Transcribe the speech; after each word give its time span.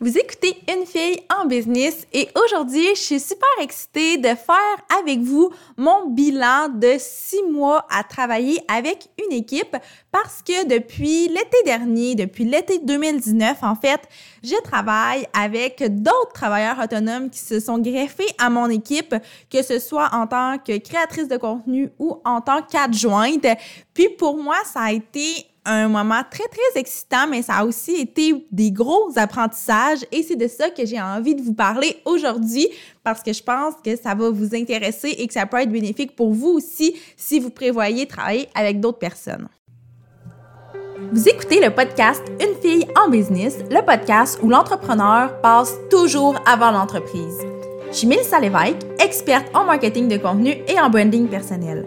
Vous 0.00 0.16
écoutez 0.16 0.56
Une 0.72 0.86
fille 0.86 1.20
en 1.36 1.46
business 1.46 2.06
et 2.12 2.28
aujourd'hui, 2.44 2.86
je 2.94 3.00
suis 3.00 3.18
super 3.18 3.48
excitée 3.60 4.16
de 4.16 4.28
faire 4.28 4.76
avec 5.00 5.18
vous 5.18 5.50
mon 5.76 6.06
bilan 6.10 6.68
de 6.68 6.94
six 6.98 7.42
mois 7.50 7.84
à 7.90 8.04
travailler 8.04 8.60
avec 8.68 9.08
une 9.18 9.36
équipe 9.36 9.76
parce 10.12 10.40
que 10.42 10.68
depuis 10.68 11.26
l'été 11.26 11.56
dernier, 11.64 12.14
depuis 12.14 12.44
l'été 12.44 12.78
2019, 12.78 13.58
en 13.64 13.74
fait, 13.74 14.00
je 14.44 14.54
travaille 14.62 15.26
avec 15.32 15.82
d'autres 16.00 16.32
travailleurs 16.32 16.78
autonomes 16.78 17.28
qui 17.28 17.40
se 17.40 17.58
sont 17.58 17.78
greffés 17.78 18.30
à 18.38 18.50
mon 18.50 18.70
équipe, 18.70 19.16
que 19.50 19.62
ce 19.64 19.80
soit 19.80 20.10
en 20.12 20.28
tant 20.28 20.58
que 20.58 20.78
créatrice 20.78 21.26
de 21.26 21.38
contenu 21.38 21.90
ou 21.98 22.20
en 22.24 22.40
tant 22.40 22.62
qu'adjointe. 22.62 23.48
Puis 23.94 24.10
pour 24.10 24.36
moi, 24.36 24.58
ça 24.64 24.82
a 24.82 24.92
été 24.92 25.47
un 25.72 25.88
moment 25.88 26.22
très, 26.30 26.46
très 26.48 26.80
excitant, 26.80 27.26
mais 27.28 27.42
ça 27.42 27.54
a 27.56 27.64
aussi 27.64 27.94
été 27.96 28.46
des 28.50 28.70
gros 28.70 29.10
apprentissages 29.16 30.04
et 30.12 30.22
c'est 30.22 30.36
de 30.36 30.48
ça 30.48 30.70
que 30.70 30.84
j'ai 30.86 31.00
envie 31.00 31.34
de 31.34 31.42
vous 31.42 31.54
parler 31.54 31.96
aujourd'hui 32.04 32.68
parce 33.04 33.22
que 33.22 33.32
je 33.32 33.42
pense 33.42 33.74
que 33.84 33.96
ça 33.96 34.14
va 34.14 34.30
vous 34.30 34.54
intéresser 34.54 35.08
et 35.18 35.26
que 35.26 35.34
ça 35.34 35.46
peut 35.46 35.58
être 35.58 35.70
bénéfique 35.70 36.16
pour 36.16 36.32
vous 36.32 36.48
aussi 36.48 36.96
si 37.16 37.40
vous 37.40 37.50
prévoyez 37.50 38.06
travailler 38.06 38.48
avec 38.54 38.80
d'autres 38.80 38.98
personnes. 38.98 39.48
Vous 41.12 41.28
écoutez 41.28 41.60
le 41.64 41.72
podcast 41.72 42.22
Une 42.40 42.60
fille 42.60 42.86
en 43.00 43.08
business, 43.08 43.58
le 43.70 43.84
podcast 43.84 44.38
où 44.42 44.48
l'entrepreneur 44.48 45.40
passe 45.40 45.74
toujours 45.90 46.34
avant 46.44 46.70
l'entreprise. 46.70 47.38
Je 47.90 47.96
suis 47.96 48.06
Mélissa 48.06 48.40
Lévesque, 48.40 48.84
experte 48.98 49.46
en 49.54 49.64
marketing 49.64 50.08
de 50.08 50.18
contenu 50.18 50.56
et 50.66 50.78
en 50.78 50.90
branding 50.90 51.28
personnel. 51.28 51.86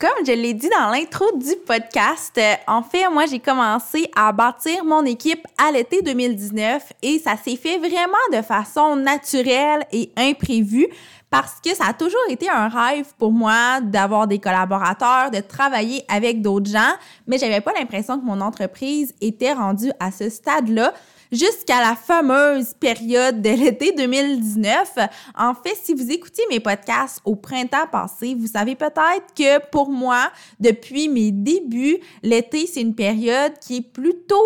Comme 0.00 0.24
je 0.26 0.32
l'ai 0.32 0.54
dit 0.54 0.70
dans 0.70 0.88
l'intro 0.88 1.26
du 1.36 1.54
podcast, 1.66 2.32
euh, 2.38 2.54
en 2.66 2.82
fait, 2.82 3.06
moi, 3.10 3.26
j'ai 3.26 3.38
commencé 3.38 4.10
à 4.16 4.32
bâtir 4.32 4.82
mon 4.82 5.04
équipe 5.04 5.46
à 5.58 5.70
l'été 5.70 6.00
2019 6.00 6.94
et 7.02 7.18
ça 7.18 7.36
s'est 7.36 7.56
fait 7.56 7.76
vraiment 7.76 8.16
de 8.32 8.40
façon 8.40 8.96
naturelle 8.96 9.84
et 9.92 10.10
imprévue 10.16 10.88
parce 11.28 11.60
que 11.62 11.74
ça 11.74 11.88
a 11.88 11.92
toujours 11.92 12.18
été 12.30 12.48
un 12.48 12.68
rêve 12.68 13.08
pour 13.18 13.30
moi 13.30 13.82
d'avoir 13.82 14.26
des 14.26 14.38
collaborateurs, 14.38 15.30
de 15.30 15.40
travailler 15.40 16.02
avec 16.08 16.40
d'autres 16.40 16.70
gens, 16.70 16.94
mais 17.26 17.36
j'avais 17.36 17.60
pas 17.60 17.74
l'impression 17.74 18.18
que 18.18 18.24
mon 18.24 18.40
entreprise 18.40 19.14
était 19.20 19.52
rendue 19.52 19.92
à 20.00 20.10
ce 20.10 20.30
stade-là 20.30 20.94
jusqu'à 21.32 21.80
la 21.80 21.94
fameuse 21.94 22.74
période 22.74 23.40
de 23.42 23.50
l'été 23.50 23.92
2019. 23.92 24.94
En 25.36 25.54
fait, 25.54 25.76
si 25.82 25.94
vous 25.94 26.10
écoutiez 26.10 26.44
mes 26.50 26.60
podcasts 26.60 27.20
au 27.24 27.36
printemps 27.36 27.86
passé, 27.90 28.34
vous 28.34 28.48
savez 28.48 28.74
peut-être 28.74 29.34
que 29.36 29.64
pour 29.70 29.90
moi, 29.90 30.30
depuis 30.58 31.08
mes 31.08 31.30
débuts, 31.30 31.98
l'été, 32.22 32.66
c'est 32.66 32.80
une 32.80 32.94
période 32.94 33.52
qui 33.60 33.76
est 33.76 33.92
plutôt 33.92 34.36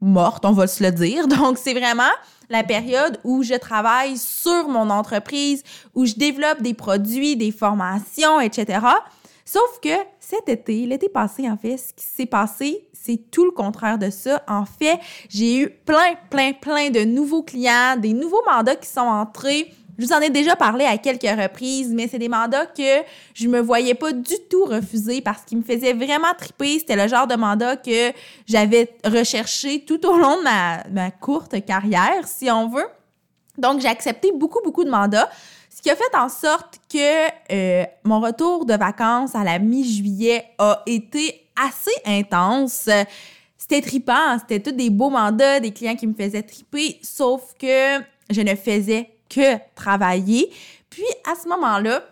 morte, 0.00 0.44
on 0.44 0.52
va 0.52 0.66
se 0.66 0.82
le 0.82 0.90
dire. 0.90 1.28
Donc, 1.28 1.58
c'est 1.58 1.74
vraiment 1.74 2.10
la 2.50 2.64
période 2.64 3.18
où 3.24 3.42
je 3.42 3.54
travaille 3.54 4.18
sur 4.18 4.68
mon 4.68 4.90
entreprise, 4.90 5.62
où 5.94 6.04
je 6.04 6.14
développe 6.14 6.60
des 6.60 6.74
produits, 6.74 7.36
des 7.36 7.52
formations, 7.52 8.40
etc. 8.40 8.80
Sauf 9.44 9.80
que 9.82 9.88
cet 10.20 10.48
été, 10.48 10.86
l'été 10.86 11.08
passé, 11.08 11.50
en 11.50 11.56
fait, 11.56 11.76
ce 11.76 11.92
qui 11.92 12.04
s'est 12.04 12.26
passé, 12.26 12.88
c'est 12.92 13.30
tout 13.30 13.44
le 13.44 13.50
contraire 13.50 13.98
de 13.98 14.10
ça. 14.10 14.42
En 14.46 14.64
fait, 14.64 14.98
j'ai 15.28 15.58
eu 15.58 15.70
plein, 15.70 16.14
plein, 16.30 16.52
plein 16.52 16.90
de 16.90 17.00
nouveaux 17.00 17.42
clients, 17.42 17.96
des 17.98 18.12
nouveaux 18.12 18.42
mandats 18.46 18.76
qui 18.76 18.88
sont 18.88 19.00
entrés. 19.00 19.72
Je 19.98 20.06
vous 20.06 20.12
en 20.12 20.20
ai 20.20 20.30
déjà 20.30 20.56
parlé 20.56 20.84
à 20.84 20.96
quelques 20.96 21.22
reprises, 21.22 21.92
mais 21.92 22.08
c'est 22.08 22.18
des 22.18 22.28
mandats 22.28 22.66
que 22.66 23.02
je 23.34 23.46
me 23.48 23.60
voyais 23.60 23.94
pas 23.94 24.12
du 24.12 24.34
tout 24.48 24.64
refuser 24.64 25.20
parce 25.20 25.42
qu'ils 25.44 25.58
me 25.58 25.62
faisaient 25.62 25.92
vraiment 25.92 26.32
triper. 26.38 26.78
C'était 26.78 26.96
le 26.96 27.08
genre 27.08 27.26
de 27.26 27.34
mandat 27.34 27.76
que 27.76 28.12
j'avais 28.46 28.94
recherché 29.04 29.84
tout 29.84 30.06
au 30.06 30.16
long 30.16 30.38
de 30.38 30.44
ma, 30.44 30.84
ma 30.90 31.10
courte 31.10 31.62
carrière, 31.64 32.26
si 32.26 32.50
on 32.50 32.68
veut. 32.68 32.86
Donc, 33.58 33.80
j'ai 33.80 33.88
accepté 33.88 34.32
beaucoup, 34.32 34.60
beaucoup 34.64 34.84
de 34.84 34.90
mandats. 34.90 35.28
Qui 35.82 35.90
a 35.90 35.96
fait 35.96 36.14
en 36.14 36.28
sorte 36.28 36.78
que 36.88 37.26
euh, 37.52 37.84
mon 38.04 38.20
retour 38.20 38.64
de 38.66 38.74
vacances 38.74 39.34
à 39.34 39.42
la 39.42 39.58
mi-juillet 39.58 40.44
a 40.58 40.80
été 40.86 41.48
assez 41.60 41.90
intense. 42.06 42.88
C'était 43.58 43.80
tripant, 43.80 44.38
c'était 44.38 44.60
tous 44.60 44.76
des 44.76 44.90
beaux 44.90 45.10
mandats, 45.10 45.58
des 45.58 45.72
clients 45.72 45.96
qui 45.96 46.06
me 46.06 46.14
faisaient 46.14 46.44
triper, 46.44 47.00
sauf 47.02 47.54
que 47.58 47.98
je 48.30 48.40
ne 48.40 48.54
faisais 48.54 49.10
que 49.28 49.56
travailler. 49.74 50.52
Puis 50.88 51.04
à 51.28 51.34
ce 51.34 51.48
moment-là, 51.48 52.04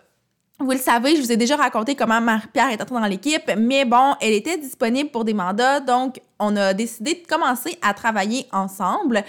vous 0.58 0.72
le 0.72 0.78
savez, 0.78 1.14
je 1.14 1.22
vous 1.22 1.30
ai 1.30 1.36
déjà 1.36 1.54
raconté 1.54 1.94
comment 1.94 2.20
Marie-Pierre 2.20 2.70
est 2.70 2.82
entrée 2.82 2.96
dans 2.96 3.06
l'équipe, 3.06 3.50
mais 3.56 3.84
bon, 3.84 4.14
elle 4.20 4.32
était 4.32 4.58
disponible 4.58 5.10
pour 5.10 5.24
des 5.24 5.32
mandats, 5.32 5.78
donc 5.78 6.20
on 6.40 6.56
a 6.56 6.74
décidé 6.74 7.14
de 7.14 7.26
commencer 7.26 7.78
à 7.82 7.94
travailler 7.94 8.46
ensemble. 8.52 9.24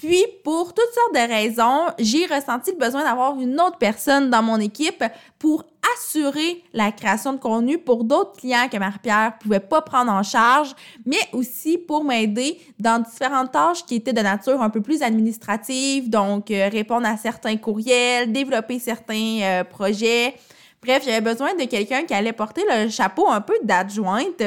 Puis, 0.00 0.24
pour 0.44 0.72
toutes 0.72 0.94
sortes 0.94 1.14
de 1.14 1.30
raisons, 1.30 1.92
j'ai 1.98 2.24
ressenti 2.24 2.70
le 2.70 2.78
besoin 2.78 3.04
d'avoir 3.04 3.38
une 3.38 3.60
autre 3.60 3.76
personne 3.76 4.30
dans 4.30 4.42
mon 4.42 4.58
équipe 4.58 5.04
pour 5.38 5.64
assurer 5.94 6.64
la 6.72 6.90
création 6.90 7.34
de 7.34 7.38
contenu 7.38 7.76
pour 7.76 8.04
d'autres 8.04 8.32
clients 8.32 8.66
que 8.72 8.78
Marie-Pierre 8.78 9.34
pouvait 9.38 9.60
pas 9.60 9.82
prendre 9.82 10.10
en 10.10 10.22
charge, 10.22 10.74
mais 11.04 11.20
aussi 11.34 11.76
pour 11.76 12.02
m'aider 12.02 12.58
dans 12.78 13.02
différentes 13.02 13.52
tâches 13.52 13.84
qui 13.84 13.96
étaient 13.96 14.14
de 14.14 14.22
nature 14.22 14.62
un 14.62 14.70
peu 14.70 14.80
plus 14.80 15.02
administrative, 15.02 16.08
donc 16.08 16.50
euh, 16.50 16.70
répondre 16.72 17.06
à 17.06 17.18
certains 17.18 17.58
courriels, 17.58 18.32
développer 18.32 18.78
certains 18.78 19.40
euh, 19.42 19.64
projets. 19.64 20.34
Bref, 20.82 21.02
j'avais 21.04 21.20
besoin 21.20 21.52
de 21.52 21.64
quelqu'un 21.64 22.04
qui 22.04 22.14
allait 22.14 22.32
porter 22.32 22.62
le 22.70 22.88
chapeau 22.88 23.28
un 23.28 23.42
peu 23.42 23.58
d'adjointe 23.64 24.42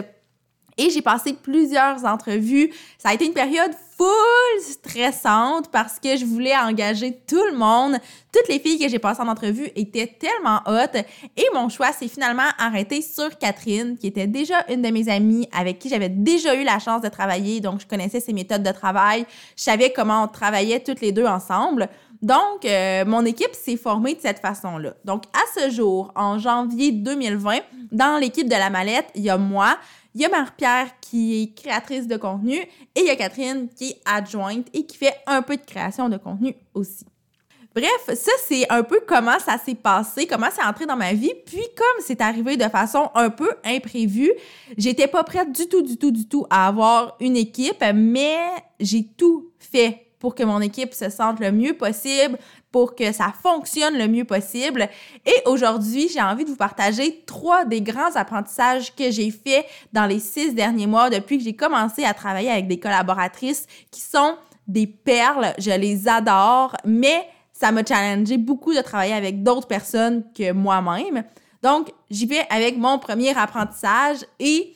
et 0.78 0.90
j'ai 0.90 1.02
passé 1.02 1.34
plusieurs 1.34 2.06
entrevues. 2.06 2.72
Ça 2.98 3.10
a 3.10 3.14
été 3.14 3.26
une 3.26 3.34
période 3.34 3.72
full 3.98 4.62
stressante 4.62 5.70
parce 5.72 6.00
que 6.00 6.18
je 6.18 6.26
voulais 6.26 6.56
engager 6.58 7.20
tout 7.28 7.44
le 7.52 7.58
monde. 7.58 7.98
Toutes 8.32 8.48
les 8.50 8.60
filles 8.60 8.80
que 8.80 8.90
j'ai 8.90 9.00
passées 9.00 9.22
en 9.22 9.28
entrevue 9.28 9.70
étaient 9.76 10.08
tellement 10.08 10.62
hautes 10.66 11.04
et 11.38 11.46
mon 11.54 11.70
choix 11.70 11.92
s'est 11.92 12.08
finalement 12.08 12.50
arrêté 12.58 13.02
sur 13.02 13.38
Catherine, 13.38 13.98
qui 13.98 14.08
était 14.08 14.28
déjà 14.28 14.66
une 14.70 14.82
de 14.82 14.90
mes 14.90 15.10
amies 15.10 15.48
avec 15.52 15.80
qui 15.80 15.90
j'avais 15.90 16.10
déjà 16.10 16.56
eu 16.56 16.64
la 16.64 16.80
chance 16.80 17.02
de 17.02 17.10
travailler. 17.10 17.62
Donc, 17.62 17.82
je 17.82 17.88
connaissais 17.88 18.20
ses 18.20 18.34
méthodes 18.34 18.64
de 18.64 18.72
travail. 18.72 19.26
Je 19.56 19.64
savais 19.64 19.92
comment 19.92 20.24
on 20.24 20.28
travaillait 20.28 20.80
toutes 20.80 21.02
les 21.02 21.12
deux 21.12 21.26
ensemble. 21.26 21.90
Donc, 22.24 22.64
euh, 22.64 23.04
mon 23.04 23.26
équipe 23.26 23.54
s'est 23.54 23.76
formée 23.76 24.16
de 24.16 24.22
cette 24.22 24.40
façon-là. 24.40 24.94
Donc, 25.04 25.24
à 25.34 25.60
ce 25.60 25.70
jour, 25.70 26.14
en 26.16 26.40
janvier 26.40 26.94
2020, 26.94 27.60
dans 27.92 28.18
l'équipe 28.18 28.48
de 28.48 28.56
la 28.56 28.70
mallette, 28.70 29.08
il 29.14 29.24
y 29.24 29.30
a 29.30 29.38
moi, 29.38 29.78
il 30.16 30.22
y 30.22 30.26
a 30.26 30.30
Marie-Pierre 30.30 30.88
qui 31.02 31.44
est 31.44 31.54
créatrice 31.54 32.08
de 32.08 32.16
contenu 32.16 32.56
et 32.56 32.70
il 32.96 33.06
y 33.06 33.10
a 33.10 33.18
Catherine 33.18 33.68
qui 33.76 33.90
est 33.90 34.02
adjointe 34.06 34.68
et 34.74 34.86
qui 34.86 34.96
fait 34.96 35.14
un 35.28 35.42
peu 35.42 35.58
de 35.58 35.66
création 35.66 36.08
de 36.08 36.16
contenu 36.16 36.56
aussi. 36.74 37.06
Bref, 37.76 38.06
ça, 38.08 38.32
c'est 38.48 38.72
un 38.72 38.84
peu 38.84 39.02
comment 39.06 39.40
ça 39.40 39.58
s'est 39.58 39.76
passé, 39.76 40.26
comment 40.26 40.48
c'est 40.50 40.64
entré 40.64 40.86
dans 40.86 40.96
ma 40.96 41.12
vie. 41.12 41.34
Puis, 41.46 41.66
comme 41.76 42.06
c'est 42.06 42.22
arrivé 42.22 42.56
de 42.56 42.70
façon 42.70 43.10
un 43.16 43.32
peu 43.32 43.50
imprévue, 43.66 44.32
j'étais 44.78 45.08
pas 45.08 45.26
prête 45.26 45.52
du 45.52 45.68
tout, 45.68 45.82
du 45.82 45.98
tout, 45.98 46.12
du 46.12 46.26
tout 46.26 46.46
à 46.50 46.68
avoir 46.68 47.18
une 47.20 47.36
équipe, 47.36 47.84
mais 47.94 48.38
j'ai 48.80 49.04
tout 49.18 49.52
fait 49.60 50.13
pour 50.24 50.36
que 50.36 50.44
mon 50.44 50.62
équipe 50.62 50.94
se 50.94 51.10
sente 51.10 51.42
le 51.42 51.52
mieux 51.52 51.74
possible, 51.74 52.38
pour 52.72 52.96
que 52.96 53.12
ça 53.12 53.34
fonctionne 53.44 53.98
le 53.98 54.08
mieux 54.08 54.24
possible. 54.24 54.88
Et 55.26 55.36
aujourd'hui, 55.46 56.08
j'ai 56.08 56.22
envie 56.22 56.46
de 56.46 56.50
vous 56.50 56.56
partager 56.56 57.26
trois 57.26 57.66
des 57.66 57.82
grands 57.82 58.16
apprentissages 58.16 58.96
que 58.96 59.12
j'ai 59.12 59.32
faits 59.32 59.66
dans 59.92 60.06
les 60.06 60.20
six 60.20 60.56
derniers 60.56 60.88
mois 60.88 61.10
depuis 61.10 61.40
que 61.40 61.44
j'ai 61.44 61.58
commencé 61.58 62.06
à 62.06 62.14
travailler 62.14 62.50
avec 62.50 62.70
des 62.70 62.80
collaboratrices 62.80 63.68
qui 63.92 64.00
sont 64.00 64.38
des 64.66 64.88
perles. 64.88 65.54
Je 65.58 65.72
les 65.72 66.08
adore, 66.08 66.78
mais 66.86 67.28
ça 67.52 67.74
m'a 67.74 67.84
challengé 67.84 68.38
beaucoup 68.38 68.74
de 68.74 68.80
travailler 68.80 69.16
avec 69.16 69.44
d'autres 69.44 69.68
personnes 69.68 70.24
que 70.34 70.54
moi-même. 70.54 71.26
Donc, 71.62 71.92
j'y 72.10 72.28
vais 72.28 72.46
avec 72.50 72.78
mon 72.78 72.98
premier 72.98 73.38
apprentissage 73.38 74.20
et 74.40 74.74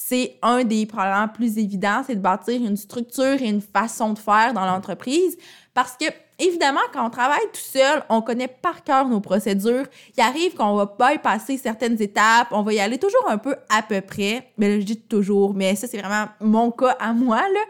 c'est 0.00 0.38
un 0.42 0.62
des 0.62 0.86
problèmes 0.86 1.28
plus 1.34 1.58
évidents, 1.58 2.02
c'est 2.06 2.14
de 2.14 2.20
bâtir 2.20 2.54
une 2.54 2.76
structure 2.76 3.42
et 3.42 3.48
une 3.48 3.60
façon 3.60 4.12
de 4.12 4.18
faire 4.20 4.54
dans 4.54 4.64
l'entreprise 4.64 5.36
parce 5.74 5.96
que 5.96 6.06
Évidemment, 6.40 6.78
quand 6.92 7.04
on 7.04 7.10
travaille 7.10 7.42
tout 7.52 7.58
seul, 7.60 8.04
on 8.08 8.22
connaît 8.22 8.46
par 8.46 8.84
cœur 8.84 9.08
nos 9.08 9.20
procédures. 9.20 9.86
Il 10.16 10.20
arrive 10.20 10.54
qu'on 10.54 10.76
va 10.76 10.86
bypasser 10.86 11.58
certaines 11.58 12.00
étapes, 12.00 12.46
on 12.52 12.62
va 12.62 12.72
y 12.74 12.78
aller 12.78 12.96
toujours 12.96 13.28
un 13.28 13.38
peu 13.38 13.56
à 13.68 13.82
peu 13.82 14.00
près. 14.00 14.48
Mais 14.56 14.68
là, 14.68 14.78
je 14.78 14.84
dis 14.84 15.00
toujours, 15.00 15.52
mais 15.52 15.74
ça, 15.74 15.88
c'est 15.88 15.98
vraiment 15.98 16.26
mon 16.40 16.70
cas 16.70 16.96
à 17.00 17.12
moi, 17.12 17.38
là. 17.38 17.60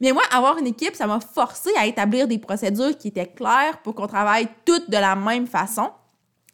Mais 0.00 0.12
moi, 0.12 0.22
avoir 0.30 0.58
une 0.58 0.68
équipe, 0.68 0.94
ça 0.94 1.08
m'a 1.08 1.18
forcé 1.18 1.70
à 1.76 1.86
établir 1.86 2.28
des 2.28 2.38
procédures 2.38 2.96
qui 2.96 3.08
étaient 3.08 3.26
claires 3.26 3.78
pour 3.82 3.96
qu'on 3.96 4.06
travaille 4.06 4.46
toutes 4.64 4.88
de 4.88 4.96
la 4.96 5.16
même 5.16 5.48
façon. 5.48 5.90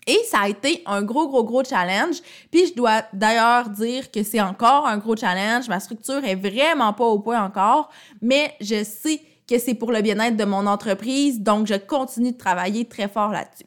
Et 0.06 0.19
ça 0.31 0.41
a 0.41 0.49
été 0.49 0.82
un 0.87 1.02
gros, 1.02 1.29
gros, 1.29 1.44
gros 1.44 1.64
challenge. 1.64 2.17
Puis 2.50 2.69
je 2.69 2.75
dois 2.75 3.02
d'ailleurs 3.12 3.69
dire 3.69 4.11
que 4.11 4.23
c'est 4.23 4.41
encore 4.41 4.87
un 4.87 4.99
gros 4.99 5.17
challenge. 5.17 5.69
Ma 5.69 5.81
structure 5.81 6.25
est 6.25 6.35
vraiment 6.35 6.93
pas 6.93 7.05
au 7.05 7.19
point 7.19 7.43
encore, 7.43 7.91
mais 8.23 8.55
je 8.61 8.82
sais 8.82 9.20
que 9.47 9.58
c'est 9.58 9.75
pour 9.75 9.93
le 9.93 10.00
bien-être 10.00 10.37
de 10.37 10.44
mon 10.44 10.67
entreprise, 10.67 11.41
donc 11.41 11.67
je 11.67 11.75
continue 11.75 12.32
de 12.32 12.38
travailler 12.38 12.85
très 12.85 13.08
fort 13.08 13.31
là-dessus. 13.31 13.67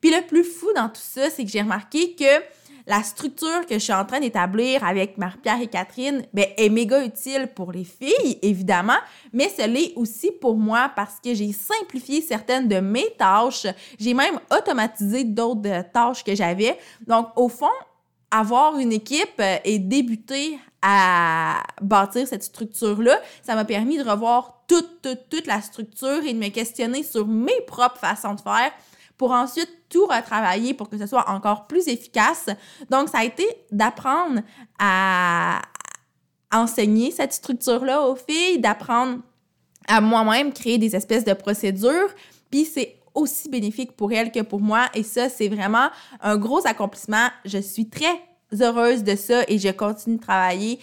Puis 0.00 0.10
le 0.10 0.26
plus 0.26 0.44
fou 0.44 0.66
dans 0.74 0.88
tout 0.88 1.00
ça, 1.00 1.30
c'est 1.30 1.44
que 1.44 1.50
j'ai 1.50 1.62
remarqué 1.62 2.14
que 2.14 2.42
la 2.86 3.02
structure 3.02 3.66
que 3.66 3.74
je 3.74 3.78
suis 3.78 3.92
en 3.92 4.04
train 4.04 4.20
d'établir 4.20 4.84
avec 4.84 5.18
Marie-Pierre 5.18 5.60
et 5.60 5.66
Catherine 5.66 6.24
ben, 6.32 6.46
est 6.56 6.68
méga 6.68 7.04
utile 7.04 7.48
pour 7.54 7.72
les 7.72 7.84
filles, 7.84 8.38
évidemment, 8.42 8.98
mais 9.32 9.48
ce 9.48 9.66
l'est 9.66 9.92
aussi 9.96 10.30
pour 10.30 10.56
moi 10.56 10.90
parce 10.94 11.16
que 11.22 11.34
j'ai 11.34 11.52
simplifié 11.52 12.20
certaines 12.20 12.68
de 12.68 12.80
mes 12.80 13.10
tâches. 13.18 13.66
J'ai 13.98 14.14
même 14.14 14.38
automatisé 14.56 15.24
d'autres 15.24 15.84
tâches 15.92 16.24
que 16.24 16.34
j'avais. 16.34 16.78
Donc, 17.06 17.28
au 17.36 17.48
fond, 17.48 17.66
avoir 18.30 18.78
une 18.78 18.92
équipe 18.92 19.40
euh, 19.40 19.58
et 19.64 19.78
débuter 19.78 20.58
à 20.80 21.62
bâtir 21.80 22.26
cette 22.26 22.42
structure-là, 22.42 23.20
ça 23.42 23.54
m'a 23.54 23.64
permis 23.64 23.98
de 23.98 24.08
revoir 24.08 24.64
toute, 24.66 25.02
toute, 25.02 25.28
toute 25.28 25.46
la 25.46 25.60
structure 25.60 26.24
et 26.24 26.32
de 26.32 26.38
me 26.38 26.48
questionner 26.48 27.02
sur 27.04 27.26
mes 27.26 27.60
propres 27.66 27.98
façons 27.98 28.34
de 28.34 28.40
faire 28.40 28.72
pour 29.22 29.30
ensuite 29.30 29.70
tout 29.88 30.06
retravailler 30.06 30.74
pour 30.74 30.88
que 30.88 30.98
ce 30.98 31.06
soit 31.06 31.30
encore 31.30 31.68
plus 31.68 31.86
efficace. 31.86 32.46
Donc, 32.90 33.08
ça 33.08 33.18
a 33.18 33.24
été 33.24 33.46
d'apprendre 33.70 34.40
à 34.80 35.62
enseigner 36.52 37.12
cette 37.12 37.32
structure-là 37.32 38.02
aux 38.02 38.16
filles, 38.16 38.58
d'apprendre 38.58 39.20
à 39.86 40.00
moi-même 40.00 40.52
créer 40.52 40.78
des 40.78 40.96
espèces 40.96 41.22
de 41.24 41.34
procédures. 41.34 42.08
Puis 42.50 42.64
c'est 42.64 42.96
aussi 43.14 43.48
bénéfique 43.48 43.92
pour 43.92 44.10
elles 44.10 44.32
que 44.32 44.40
pour 44.40 44.58
moi. 44.58 44.88
Et 44.92 45.04
ça, 45.04 45.28
c'est 45.28 45.48
vraiment 45.48 45.90
un 46.20 46.36
gros 46.36 46.66
accomplissement. 46.66 47.28
Je 47.44 47.58
suis 47.58 47.88
très 47.88 48.20
heureuse 48.60 49.04
de 49.04 49.14
ça 49.14 49.44
et 49.46 49.60
je 49.60 49.68
continue 49.68 50.16
de 50.16 50.20
travailler 50.20 50.80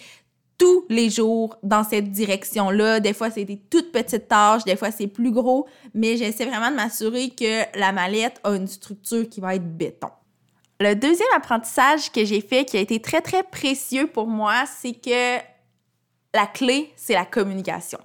tous 0.60 0.84
les 0.90 1.08
jours 1.08 1.56
dans 1.62 1.82
cette 1.82 2.12
direction-là. 2.12 3.00
Des 3.00 3.14
fois, 3.14 3.30
c'est 3.30 3.46
des 3.46 3.56
toutes 3.56 3.92
petites 3.92 4.28
tâches, 4.28 4.62
des 4.64 4.76
fois, 4.76 4.90
c'est 4.90 5.06
plus 5.06 5.32
gros, 5.32 5.66
mais 5.94 6.18
j'essaie 6.18 6.44
vraiment 6.44 6.70
de 6.70 6.76
m'assurer 6.76 7.30
que 7.30 7.78
la 7.78 7.92
mallette 7.92 8.38
a 8.44 8.50
une 8.54 8.68
structure 8.68 9.26
qui 9.26 9.40
va 9.40 9.54
être 9.54 9.76
béton. 9.76 10.10
Le 10.78 10.94
deuxième 10.94 11.28
apprentissage 11.34 12.12
que 12.12 12.26
j'ai 12.26 12.42
fait 12.42 12.66
qui 12.66 12.76
a 12.76 12.80
été 12.80 13.00
très, 13.00 13.22
très 13.22 13.42
précieux 13.42 14.06
pour 14.06 14.26
moi, 14.26 14.64
c'est 14.66 14.92
que 14.92 15.38
la 16.34 16.46
clé, 16.46 16.92
c'est 16.94 17.14
la 17.14 17.24
communication. 17.24 17.98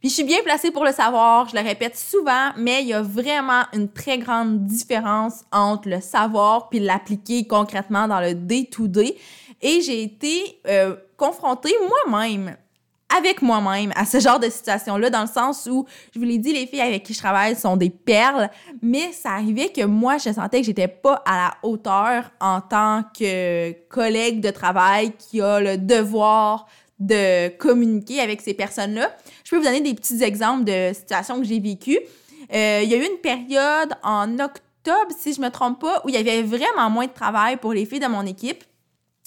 Puis 0.00 0.10
je 0.10 0.14
suis 0.14 0.24
bien 0.24 0.42
placée 0.44 0.70
pour 0.70 0.84
le 0.84 0.92
savoir, 0.92 1.48
je 1.48 1.56
le 1.56 1.62
répète 1.62 1.96
souvent, 1.96 2.50
mais 2.58 2.82
il 2.82 2.88
y 2.88 2.92
a 2.92 3.02
vraiment 3.02 3.62
une 3.72 3.90
très 3.90 4.18
grande 4.18 4.64
différence 4.64 5.44
entre 5.50 5.88
le 5.88 6.00
savoir 6.00 6.68
puis 6.68 6.78
l'appliquer 6.78 7.46
concrètement 7.46 8.06
dans 8.06 8.20
le 8.20 8.34
day-to-day. 8.34 9.16
Et 9.62 9.80
j'ai 9.80 10.02
été 10.02 10.60
euh, 10.66 10.96
confrontée 11.22 11.74
moi-même 11.88 12.56
avec 13.16 13.42
moi-même 13.42 13.92
à 13.94 14.04
ce 14.06 14.18
genre 14.18 14.40
de 14.40 14.48
situation-là, 14.48 15.08
dans 15.08 15.20
le 15.20 15.28
sens 15.28 15.68
où, 15.70 15.86
je 16.12 16.18
vous 16.18 16.24
l'ai 16.24 16.38
dit, 16.38 16.52
les 16.52 16.66
filles 16.66 16.80
avec 16.80 17.04
qui 17.04 17.14
je 17.14 17.18
travaille 17.18 17.54
sont 17.54 17.76
des 17.76 17.90
perles, 17.90 18.50
mais 18.80 19.12
ça 19.12 19.30
arrivait 19.30 19.68
que 19.68 19.84
moi, 19.84 20.16
je 20.18 20.32
sentais 20.32 20.60
que 20.60 20.66
j'étais 20.66 20.88
pas 20.88 21.22
à 21.24 21.36
la 21.36 21.54
hauteur 21.62 22.30
en 22.40 22.60
tant 22.60 23.04
que 23.16 23.70
collègue 23.88 24.40
de 24.40 24.50
travail 24.50 25.12
qui 25.12 25.40
a 25.40 25.60
le 25.60 25.76
devoir 25.76 26.66
de 26.98 27.50
communiquer 27.56 28.20
avec 28.20 28.40
ces 28.40 28.54
personnes-là. 28.54 29.14
Je 29.44 29.50
peux 29.50 29.58
vous 29.58 29.64
donner 29.64 29.82
des 29.82 29.94
petits 29.94 30.22
exemples 30.24 30.64
de 30.64 30.92
situations 30.92 31.38
que 31.38 31.44
j'ai 31.44 31.60
vécues. 31.60 32.00
Euh, 32.52 32.80
il 32.82 32.90
y 32.90 32.94
a 32.94 32.96
eu 32.96 33.06
une 33.06 33.18
période 33.18 33.92
en 34.02 34.38
octobre, 34.40 35.12
si 35.16 35.34
je 35.34 35.40
me 35.40 35.50
trompe 35.50 35.80
pas, 35.80 36.02
où 36.04 36.08
il 36.08 36.14
y 36.16 36.18
avait 36.18 36.42
vraiment 36.42 36.90
moins 36.90 37.06
de 37.06 37.12
travail 37.12 37.58
pour 37.58 37.74
les 37.74 37.84
filles 37.84 38.00
de 38.00 38.08
mon 38.08 38.26
équipe. 38.26 38.64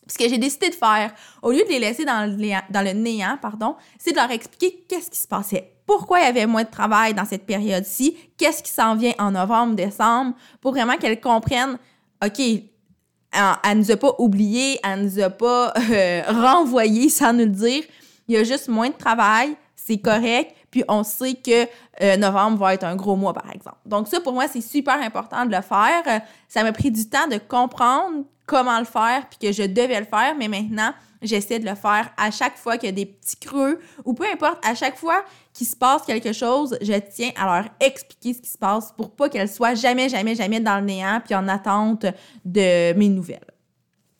Ce 0.07 0.17
que 0.17 0.29
j'ai 0.29 0.37
décidé 0.37 0.69
de 0.69 0.75
faire, 0.75 1.13
au 1.41 1.51
lieu 1.51 1.63
de 1.63 1.69
les 1.69 1.79
laisser 1.79 2.05
dans 2.05 2.29
le, 2.29 2.93
néant, 2.93 3.37
pardon, 3.41 3.75
c'est 3.97 4.11
de 4.11 4.17
leur 4.17 4.29
expliquer 4.31 4.85
qu'est-ce 4.87 5.09
qui 5.09 5.19
se 5.19 5.27
passait. 5.27 5.71
Pourquoi 5.85 6.19
il 6.19 6.25
y 6.25 6.27
avait 6.27 6.45
moins 6.45 6.63
de 6.63 6.69
travail 6.69 7.13
dans 7.13 7.25
cette 7.25 7.45
période-ci? 7.45 8.17
Qu'est-ce 8.37 8.63
qui 8.63 8.71
s'en 8.71 8.95
vient 8.95 9.13
en 9.19 9.31
novembre, 9.31 9.75
décembre? 9.75 10.35
Pour 10.61 10.71
vraiment 10.71 10.97
qu'elles 10.97 11.19
comprennent, 11.19 11.77
OK, 12.23 12.39
elle 12.39 13.77
nous 13.77 13.91
a 13.91 13.97
pas 13.97 14.15
oublié, 14.19 14.79
elle 14.83 15.03
nous 15.03 15.19
a 15.19 15.29
pas 15.29 15.73
euh, 15.91 16.21
renvoyé 16.27 17.09
sans 17.09 17.33
nous 17.33 17.45
le 17.45 17.49
dire. 17.49 17.83
Il 18.27 18.35
y 18.35 18.37
a 18.37 18.43
juste 18.43 18.67
moins 18.67 18.89
de 18.89 18.95
travail, 18.95 19.55
c'est 19.75 19.99
correct, 19.99 20.55
puis 20.75 20.83
on 20.89 21.05
sait 21.05 21.35
que 21.35 21.69
euh, 22.01 22.17
novembre 22.17 22.57
va 22.57 22.73
être 22.73 22.83
un 22.83 22.97
gros 22.97 23.15
mois, 23.15 23.31
par 23.31 23.49
exemple. 23.49 23.77
Donc 23.85 24.09
ça, 24.09 24.19
pour 24.19 24.33
moi, 24.33 24.49
c'est 24.49 24.59
super 24.59 25.01
important 25.01 25.45
de 25.45 25.55
le 25.55 25.61
faire. 25.61 26.21
Ça 26.49 26.63
m'a 26.63 26.73
pris 26.73 26.91
du 26.91 27.07
temps 27.07 27.27
de 27.31 27.37
comprendre 27.37 28.25
comment 28.45 28.77
le 28.77 28.83
faire, 28.83 29.25
puis 29.29 29.39
que 29.39 29.53
je 29.53 29.63
devais 29.63 30.01
le 30.01 30.05
faire, 30.05 30.35
mais 30.37 30.49
maintenant, 30.49 30.91
j'essaie 31.21 31.59
de 31.59 31.65
le 31.65 31.75
faire 31.75 32.09
à 32.17 32.29
chaque 32.29 32.57
fois 32.57 32.77
qu'il 32.77 32.89
y 32.89 32.91
a 32.91 32.95
des 32.95 33.05
petits 33.05 33.37
creux, 33.37 33.79
ou 34.03 34.13
peu 34.13 34.25
importe, 34.29 34.57
à 34.65 34.75
chaque 34.75 34.97
fois 34.97 35.23
qu'il 35.53 35.65
se 35.65 35.77
passe 35.77 36.01
quelque 36.01 36.33
chose, 36.33 36.77
je 36.81 36.99
tiens 37.09 37.31
à 37.37 37.45
leur 37.45 37.69
expliquer 37.79 38.33
ce 38.33 38.41
qui 38.41 38.49
se 38.49 38.57
passe 38.57 38.91
pour 38.91 39.11
pas 39.11 39.29
qu'elles 39.29 39.47
soient 39.47 39.75
jamais, 39.75 40.09
jamais, 40.09 40.35
jamais 40.35 40.59
dans 40.59 40.75
le 40.75 40.85
néant, 40.85 41.21
puis 41.23 41.35
en 41.35 41.47
attente 41.47 42.05
de 42.43 42.91
mes 42.97 43.07
nouvelles. 43.07 43.54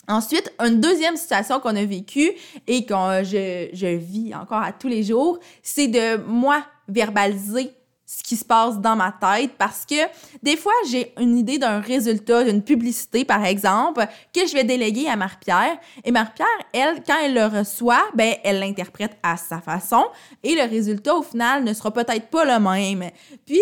Ensuite, 0.08 0.54
une 0.60 0.80
deuxième 0.80 1.18
situation 1.18 1.60
qu'on 1.60 1.76
a 1.76 1.86
vécue 1.86 2.32
et 2.68 2.86
que 2.86 2.94
je, 3.24 3.70
je 3.74 3.96
vis 3.96 4.36
encore 4.36 4.62
à 4.62 4.72
tous 4.72 4.88
les 4.88 5.04
jours, 5.04 5.40
c'est 5.64 5.88
de 5.88 6.18
moi 6.18 6.64
verbaliser 6.88 7.72
ce 8.06 8.22
qui 8.22 8.36
se 8.36 8.46
passe 8.46 8.80
dans 8.80 8.96
ma 8.96 9.12
tête 9.12 9.52
parce 9.58 9.86
que 9.86 9.96
des 10.44 10.56
fois, 10.56 10.74
j'ai 10.90 11.14
une 11.20 11.38
idée 11.38 11.58
d'un 11.58 11.80
résultat, 11.80 12.44
d'une 12.44 12.62
publicité, 12.62 13.26
par 13.26 13.44
exemple, 13.44 14.06
que 14.34 14.46
je 14.46 14.54
vais 14.54 14.64
déléguer 14.64 15.08
à 15.08 15.16
Marie-Pierre. 15.16 15.78
Et 16.04 16.12
Marie-Pierre, 16.12 16.48
elle, 16.72 17.02
quand 17.04 17.16
elle 17.24 17.34
le 17.34 17.46
reçoit, 17.46 18.04
ben, 18.14 18.36
elle 18.44 18.60
l'interprète 18.60 19.18
à 19.24 19.38
sa 19.38 19.60
façon 19.60 20.06
et 20.44 20.54
le 20.56 20.70
résultat, 20.70 21.16
au 21.16 21.24
final, 21.24 21.64
ne 21.64 21.74
sera 21.74 21.92
peut-être 21.92 22.28
pas 22.28 22.46
le 22.46 22.64
même. 22.64 23.10
Puis, 23.46 23.60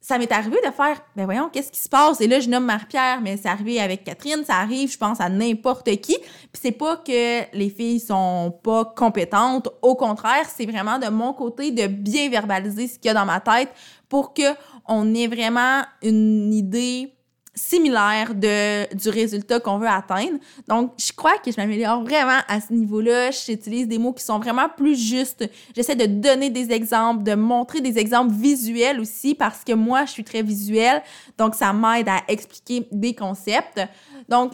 ça 0.00 0.16
m'est 0.16 0.32
arrivé 0.32 0.56
de 0.64 0.70
faire, 0.70 1.00
ben 1.14 1.26
voyons, 1.26 1.50
qu'est-ce 1.50 1.70
qui 1.70 1.80
se 1.80 1.88
passe? 1.88 2.20
Et 2.20 2.26
là, 2.26 2.40
je 2.40 2.48
nomme 2.48 2.64
Marie-Pierre, 2.64 3.20
mais 3.20 3.36
c'est 3.36 3.48
arrivé 3.48 3.80
avec 3.80 4.04
Catherine, 4.04 4.42
ça 4.44 4.56
arrive, 4.56 4.90
je 4.90 4.96
pense, 4.96 5.20
à 5.20 5.28
n'importe 5.28 5.90
qui. 6.00 6.16
Puis 6.18 6.60
c'est 6.62 6.72
pas 6.72 6.96
que 6.96 7.54
les 7.56 7.68
filles 7.68 8.00
sont 8.00 8.58
pas 8.62 8.84
compétentes, 8.84 9.68
au 9.82 9.94
contraire, 9.94 10.46
c'est 10.48 10.66
vraiment 10.66 10.98
de 10.98 11.08
mon 11.08 11.34
côté 11.34 11.70
de 11.70 11.86
bien 11.86 12.30
verbaliser 12.30 12.88
ce 12.88 12.98
qu'il 12.98 13.08
y 13.08 13.10
a 13.10 13.14
dans 13.14 13.26
ma 13.26 13.40
tête 13.40 13.68
pour 14.08 14.32
que 14.32 14.54
on 14.86 15.14
ait 15.14 15.28
vraiment 15.28 15.82
une 16.02 16.52
idée 16.52 17.12
similaire 17.54 18.34
de, 18.34 18.94
du 18.94 19.08
résultat 19.08 19.60
qu'on 19.60 19.78
veut 19.78 19.88
atteindre. 19.88 20.38
Donc, 20.68 20.92
je 20.96 21.12
crois 21.12 21.36
que 21.38 21.50
je 21.50 21.56
m'améliore 21.56 22.02
vraiment 22.02 22.38
à 22.48 22.60
ce 22.60 22.72
niveau-là. 22.72 23.30
J'utilise 23.30 23.88
des 23.88 23.98
mots 23.98 24.12
qui 24.12 24.24
sont 24.24 24.38
vraiment 24.38 24.68
plus 24.68 24.96
justes. 24.96 25.48
J'essaie 25.74 25.96
de 25.96 26.06
donner 26.06 26.50
des 26.50 26.70
exemples, 26.70 27.24
de 27.24 27.34
montrer 27.34 27.80
des 27.80 27.98
exemples 27.98 28.32
visuels 28.32 29.00
aussi 29.00 29.34
parce 29.34 29.64
que 29.64 29.72
moi, 29.72 30.04
je 30.04 30.12
suis 30.12 30.24
très 30.24 30.42
visuelle. 30.42 31.02
Donc, 31.38 31.54
ça 31.54 31.72
m'aide 31.72 32.08
à 32.08 32.22
expliquer 32.28 32.86
des 32.92 33.14
concepts. 33.14 33.80
Donc, 34.28 34.52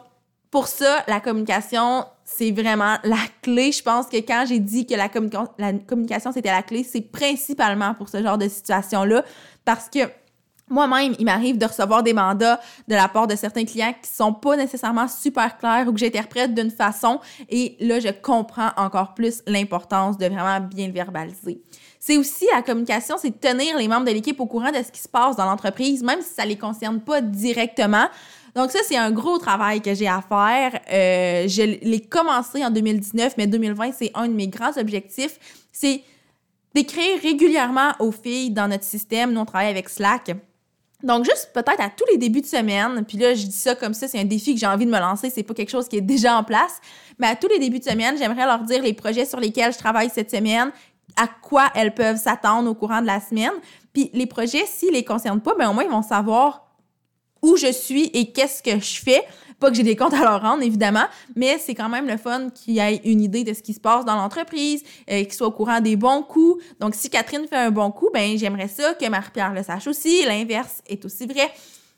pour 0.50 0.68
ça, 0.68 1.04
la 1.06 1.20
communication, 1.20 2.04
c'est 2.24 2.50
vraiment 2.50 2.96
la 3.04 3.18
clé. 3.42 3.72
Je 3.72 3.82
pense 3.82 4.06
que 4.06 4.16
quand 4.16 4.44
j'ai 4.48 4.58
dit 4.58 4.86
que 4.86 4.94
la, 4.94 5.10
la 5.58 5.72
communication, 5.74 6.32
c'était 6.32 6.50
la 6.50 6.62
clé, 6.62 6.82
c'est 6.82 7.02
principalement 7.02 7.94
pour 7.94 8.08
ce 8.08 8.22
genre 8.22 8.38
de 8.38 8.48
situation-là 8.48 9.22
parce 9.64 9.90
que 9.90 9.98
moi-même, 10.68 11.14
il 11.18 11.24
m'arrive 11.24 11.58
de 11.58 11.64
recevoir 11.64 12.02
des 12.02 12.12
mandats 12.12 12.60
de 12.88 12.94
la 12.94 13.08
part 13.08 13.26
de 13.26 13.36
certains 13.36 13.64
clients 13.64 13.94
qui 14.02 14.10
sont 14.10 14.32
pas 14.32 14.56
nécessairement 14.56 15.06
super 15.06 15.58
clairs 15.58 15.86
ou 15.88 15.92
que 15.92 15.98
j'interprète 15.98 16.54
d'une 16.54 16.70
façon 16.70 17.20
et 17.48 17.76
là, 17.80 18.00
je 18.00 18.08
comprends 18.08 18.70
encore 18.76 19.14
plus 19.14 19.42
l'importance 19.46 20.18
de 20.18 20.26
vraiment 20.26 20.60
bien 20.60 20.90
verbaliser. 20.90 21.62
C'est 22.00 22.16
aussi 22.16 22.46
la 22.52 22.62
communication, 22.62 23.16
c'est 23.18 23.40
tenir 23.40 23.76
les 23.76 23.88
membres 23.88 24.06
de 24.06 24.12
l'équipe 24.12 24.38
au 24.40 24.46
courant 24.46 24.70
de 24.70 24.82
ce 24.82 24.90
qui 24.90 25.00
se 25.00 25.08
passe 25.08 25.36
dans 25.36 25.44
l'entreprise, 25.44 26.02
même 26.02 26.20
si 26.20 26.34
ça 26.34 26.44
les 26.44 26.56
concerne 26.56 27.00
pas 27.00 27.20
directement. 27.20 28.06
Donc 28.56 28.70
ça, 28.70 28.78
c'est 28.88 28.96
un 28.96 29.10
gros 29.10 29.38
travail 29.38 29.80
que 29.82 29.94
j'ai 29.94 30.08
à 30.08 30.22
faire. 30.22 30.80
Euh, 30.90 31.46
je 31.46 31.62
l'ai 31.62 32.00
commencé 32.00 32.64
en 32.64 32.70
2019, 32.70 33.34
mais 33.36 33.46
2020, 33.46 33.92
c'est 33.92 34.10
un 34.14 34.28
de 34.28 34.32
mes 34.32 34.48
grands 34.48 34.76
objectifs. 34.78 35.38
C'est 35.72 36.02
d'écrire 36.74 37.20
régulièrement 37.22 37.92
aux 38.00 38.12
filles 38.12 38.50
dans 38.50 38.68
notre 38.68 38.84
système. 38.84 39.32
Nous, 39.32 39.40
on 39.40 39.44
travaille 39.44 39.68
avec 39.68 39.88
Slack 39.88 40.32
donc, 41.06 41.24
juste 41.24 41.50
peut-être 41.54 41.80
à 41.80 41.88
tous 41.88 42.04
les 42.10 42.18
débuts 42.18 42.40
de 42.40 42.46
semaine, 42.46 43.04
puis 43.06 43.16
là, 43.16 43.32
je 43.34 43.46
dis 43.46 43.52
ça 43.52 43.76
comme 43.76 43.94
ça, 43.94 44.08
c'est 44.08 44.18
un 44.18 44.24
défi 44.24 44.54
que 44.54 44.60
j'ai 44.60 44.66
envie 44.66 44.86
de 44.86 44.90
me 44.90 44.98
lancer, 44.98 45.30
c'est 45.30 45.44
pas 45.44 45.54
quelque 45.54 45.70
chose 45.70 45.86
qui 45.86 45.96
est 45.96 46.00
déjà 46.00 46.36
en 46.36 46.42
place, 46.42 46.80
mais 47.20 47.28
à 47.28 47.36
tous 47.36 47.46
les 47.46 47.60
débuts 47.60 47.78
de 47.78 47.84
semaine, 47.84 48.18
j'aimerais 48.18 48.44
leur 48.44 48.58
dire 48.64 48.82
les 48.82 48.92
projets 48.92 49.24
sur 49.24 49.38
lesquels 49.38 49.72
je 49.72 49.78
travaille 49.78 50.10
cette 50.10 50.32
semaine, 50.32 50.72
à 51.16 51.28
quoi 51.28 51.70
elles 51.76 51.94
peuvent 51.94 52.16
s'attendre 52.16 52.68
au 52.68 52.74
courant 52.74 53.00
de 53.00 53.06
la 53.06 53.20
semaine. 53.20 53.52
Puis 53.92 54.10
les 54.14 54.26
projets, 54.26 54.66
s'ils 54.66 54.92
les 54.92 55.04
concernent 55.04 55.40
pas, 55.40 55.54
ben 55.54 55.70
au 55.70 55.72
moins, 55.72 55.84
ils 55.84 55.90
vont 55.90 56.02
savoir 56.02 56.65
où 57.42 57.56
je 57.56 57.70
suis 57.72 58.10
et 58.14 58.32
qu'est-ce 58.32 58.62
que 58.62 58.78
je 58.78 59.00
fais. 59.00 59.22
Pas 59.58 59.70
que 59.70 59.76
j'ai 59.76 59.82
des 59.82 59.96
comptes 59.96 60.12
à 60.12 60.20
leur 60.20 60.42
rendre, 60.42 60.62
évidemment, 60.62 61.06
mais 61.34 61.56
c'est 61.58 61.74
quand 61.74 61.88
même 61.88 62.06
le 62.06 62.18
fun 62.18 62.50
qu'ils 62.50 62.78
aient 62.78 63.00
une 63.04 63.22
idée 63.22 63.42
de 63.42 63.54
ce 63.54 63.62
qui 63.62 63.72
se 63.72 63.80
passe 63.80 64.04
dans 64.04 64.14
l'entreprise, 64.14 64.82
euh, 65.10 65.24
qu'ils 65.24 65.32
soient 65.32 65.46
au 65.46 65.52
courant 65.52 65.80
des 65.80 65.96
bons 65.96 66.22
coups. 66.22 66.62
Donc, 66.78 66.94
si 66.94 67.08
Catherine 67.08 67.46
fait 67.48 67.56
un 67.56 67.70
bon 67.70 67.90
coup, 67.90 68.10
ben 68.12 68.36
j'aimerais 68.36 68.68
ça 68.68 68.92
que 68.92 69.08
Marie-Pierre 69.08 69.54
le 69.54 69.62
sache 69.62 69.86
aussi. 69.86 70.26
L'inverse 70.26 70.82
est 70.86 71.02
aussi 71.06 71.26
vrai. 71.26 71.50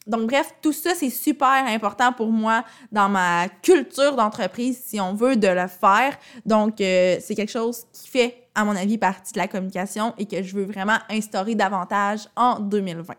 Donc, 0.07 0.31
bref, 0.31 0.55
tout 0.63 0.73
ça, 0.73 0.95
c'est 0.95 1.11
super 1.11 1.67
important 1.67 2.13
pour 2.13 2.29
moi 2.29 2.65
dans 2.93 3.09
ma 3.09 3.49
culture 3.63 4.17
d'entreprise, 4.17 4.81
si 4.83 5.01
on 5.01 5.15
veut, 5.15 5.37
de 5.37 5.49
le 5.49 5.67
faire. 5.67 6.17
Donc, 6.47 6.81
euh, 6.81 7.17
c'est 7.21 7.35
quelque 7.35 7.53
chose 7.53 7.85
qui 7.93 8.09
fait, 8.09 8.49
à 8.55 8.65
mon 8.65 8.75
avis, 8.75 8.99
partie 8.99 9.33
de 9.33 9.39
la 9.39 9.49
communication 9.49 10.15
et 10.17 10.27
que 10.27 10.43
je 10.43 10.55
veux 10.55 10.65
vraiment 10.65 10.99
instaurer 11.11 11.55
davantage 11.55 12.21
en 12.37 12.59
2020. 12.61 13.15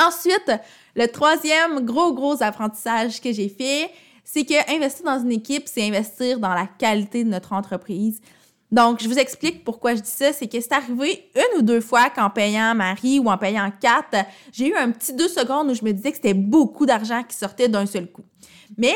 Ensuite, 0.00 0.52
le 0.96 1.06
troisième 1.06 1.84
gros, 1.84 2.14
gros 2.14 2.42
apprentissage 2.42 3.20
que 3.20 3.32
j'ai 3.32 3.48
fait, 3.48 3.90
c'est 4.24 4.44
que 4.44 4.74
investir 4.74 5.04
dans 5.04 5.20
une 5.20 5.32
équipe, 5.32 5.64
c'est 5.66 5.86
investir 5.86 6.38
dans 6.38 6.54
la 6.54 6.66
qualité 6.66 7.24
de 7.24 7.28
notre 7.28 7.52
entreprise. 7.52 8.20
Donc, 8.70 9.02
je 9.02 9.08
vous 9.08 9.18
explique 9.18 9.64
pourquoi 9.64 9.96
je 9.96 10.00
dis 10.00 10.10
ça. 10.10 10.32
C'est 10.32 10.46
que 10.46 10.60
c'est 10.60 10.72
arrivé 10.72 11.28
une 11.34 11.58
ou 11.58 11.62
deux 11.62 11.80
fois 11.80 12.08
qu'en 12.08 12.30
payant 12.30 12.74
Marie 12.74 13.18
ou 13.18 13.28
en 13.28 13.36
payant 13.36 13.70
quatre, 13.80 14.24
j'ai 14.52 14.68
eu 14.68 14.74
un 14.76 14.90
petit 14.92 15.12
deux 15.12 15.28
secondes 15.28 15.70
où 15.70 15.74
je 15.74 15.84
me 15.84 15.92
disais 15.92 16.10
que 16.10 16.16
c'était 16.16 16.34
beaucoup 16.34 16.86
d'argent 16.86 17.22
qui 17.24 17.36
sortait 17.36 17.68
d'un 17.68 17.86
seul 17.86 18.06
coup. 18.10 18.24
Mais 18.78 18.94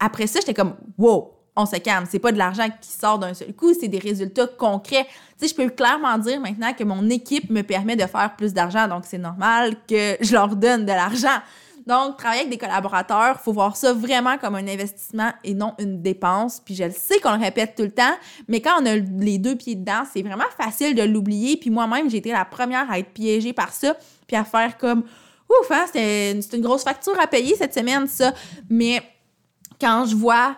après 0.00 0.26
ça, 0.26 0.40
j'étais 0.40 0.54
comme, 0.54 0.74
wow, 0.98 1.32
on 1.56 1.66
se 1.66 1.76
calme. 1.76 2.06
C'est 2.08 2.18
pas 2.18 2.32
de 2.32 2.38
l'argent 2.38 2.68
qui 2.80 2.90
sort 2.90 3.18
d'un 3.18 3.34
seul 3.34 3.52
coup, 3.54 3.74
c'est 3.78 3.88
des 3.88 3.98
résultats 3.98 4.46
concrets. 4.46 5.06
Tu 5.38 5.46
sais, 5.46 5.48
je 5.48 5.54
peux 5.54 5.68
clairement 5.68 6.16
dire 6.18 6.40
maintenant 6.40 6.72
que 6.72 6.84
mon 6.84 7.08
équipe 7.10 7.50
me 7.50 7.62
permet 7.62 7.96
de 7.96 8.06
faire 8.06 8.34
plus 8.36 8.54
d'argent, 8.54 8.88
donc 8.88 9.04
c'est 9.06 9.18
normal 9.18 9.74
que 9.88 10.16
je 10.20 10.32
leur 10.32 10.56
donne 10.56 10.84
de 10.84 10.92
l'argent. 10.92 11.40
Donc, 11.86 12.16
travailler 12.16 12.42
avec 12.42 12.52
des 12.52 12.58
collaborateurs, 12.58 13.40
faut 13.40 13.52
voir 13.52 13.76
ça 13.76 13.92
vraiment 13.92 14.38
comme 14.38 14.54
un 14.54 14.68
investissement 14.68 15.32
et 15.42 15.52
non 15.52 15.74
une 15.80 16.00
dépense. 16.00 16.60
Puis 16.64 16.76
je 16.76 16.84
le 16.84 16.92
sais 16.92 17.18
qu'on 17.18 17.32
le 17.32 17.42
répète 17.42 17.74
tout 17.74 17.82
le 17.82 17.90
temps, 17.90 18.14
mais 18.46 18.60
quand 18.60 18.80
on 18.80 18.86
a 18.86 18.94
les 18.96 19.38
deux 19.38 19.56
pieds 19.56 19.74
dedans, 19.74 20.04
c'est 20.10 20.22
vraiment 20.22 20.48
facile 20.56 20.94
de 20.94 21.02
l'oublier. 21.02 21.56
Puis 21.56 21.70
moi-même, 21.70 22.08
j'ai 22.08 22.18
été 22.18 22.30
la 22.30 22.44
première 22.44 22.88
à 22.90 23.00
être 23.00 23.10
piégée 23.10 23.52
par 23.52 23.72
ça, 23.72 23.96
puis 24.28 24.36
à 24.36 24.44
faire 24.44 24.78
comme 24.78 25.00
ouf, 25.00 25.70
hein, 25.70 25.86
c'est 25.92 26.52
une 26.52 26.62
grosse 26.62 26.84
facture 26.84 27.18
à 27.20 27.26
payer 27.26 27.56
cette 27.56 27.74
semaine, 27.74 28.06
ça. 28.06 28.32
Mais 28.70 29.02
quand 29.80 30.06
je 30.06 30.14
vois 30.14 30.54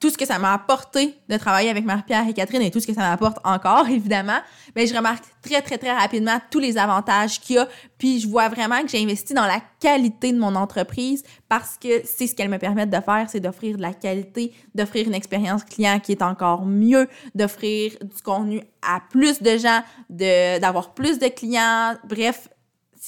tout 0.00 0.10
ce 0.10 0.16
que 0.16 0.26
ça 0.26 0.38
m'a 0.38 0.54
apporté 0.54 1.14
de 1.28 1.36
travailler 1.36 1.70
avec 1.70 1.84
Marie-Pierre 1.84 2.28
et 2.28 2.32
Catherine 2.32 2.62
et 2.62 2.70
tout 2.70 2.80
ce 2.80 2.86
que 2.86 2.94
ça 2.94 3.00
m'apporte 3.00 3.38
encore, 3.44 3.88
évidemment, 3.90 4.38
mais 4.76 4.86
je 4.86 4.94
remarque 4.94 5.24
très, 5.42 5.60
très, 5.62 5.78
très 5.78 5.92
rapidement 5.92 6.38
tous 6.50 6.60
les 6.60 6.78
avantages 6.78 7.40
qu'il 7.40 7.56
y 7.56 7.58
a. 7.58 7.68
Puis 7.98 8.20
je 8.20 8.28
vois 8.28 8.48
vraiment 8.48 8.80
que 8.82 8.88
j'ai 8.88 9.02
investi 9.02 9.34
dans 9.34 9.46
la 9.46 9.60
qualité 9.80 10.32
de 10.32 10.38
mon 10.38 10.54
entreprise 10.54 11.24
parce 11.48 11.76
que 11.76 12.02
c'est 12.04 12.26
ce 12.26 12.34
qu'elle 12.34 12.48
me 12.48 12.58
permet 12.58 12.86
de 12.86 13.00
faire, 13.00 13.26
c'est 13.28 13.40
d'offrir 13.40 13.76
de 13.76 13.82
la 13.82 13.92
qualité, 13.92 14.52
d'offrir 14.74 15.06
une 15.06 15.14
expérience 15.14 15.64
client 15.64 15.98
qui 15.98 16.12
est 16.12 16.22
encore 16.22 16.64
mieux, 16.64 17.08
d'offrir 17.34 17.92
du 18.02 18.22
contenu 18.22 18.62
à 18.82 19.00
plus 19.10 19.42
de 19.42 19.58
gens, 19.58 19.82
d'avoir 20.10 20.94
plus 20.94 21.18
de 21.18 21.26
clients, 21.26 21.94
bref, 22.08 22.48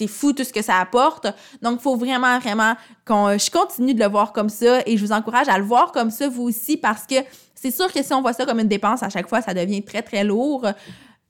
c'est 0.00 0.06
fou 0.06 0.32
tout 0.32 0.44
ce 0.44 0.52
que 0.52 0.62
ça 0.62 0.80
apporte. 0.80 1.26
Donc, 1.60 1.78
il 1.80 1.82
faut 1.82 1.96
vraiment, 1.96 2.38
vraiment 2.38 2.74
qu'on 3.06 3.36
je 3.36 3.50
continue 3.50 3.92
de 3.92 4.00
le 4.00 4.08
voir 4.08 4.32
comme 4.32 4.48
ça 4.48 4.80
et 4.86 4.96
je 4.96 5.04
vous 5.04 5.12
encourage 5.12 5.48
à 5.48 5.58
le 5.58 5.64
voir 5.64 5.92
comme 5.92 6.10
ça, 6.10 6.28
vous 6.28 6.44
aussi, 6.44 6.78
parce 6.78 7.06
que 7.06 7.16
c'est 7.54 7.70
sûr 7.70 7.92
que 7.92 8.02
si 8.02 8.12
on 8.14 8.22
voit 8.22 8.32
ça 8.32 8.46
comme 8.46 8.60
une 8.60 8.68
dépense 8.68 9.02
à 9.02 9.10
chaque 9.10 9.28
fois, 9.28 9.42
ça 9.42 9.52
devient 9.52 9.82
très, 9.84 10.00
très 10.00 10.24
lourd. 10.24 10.66